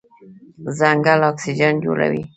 ځنګل 0.77 1.21
اکسیجن 1.31 1.73
جوړوي. 1.83 2.23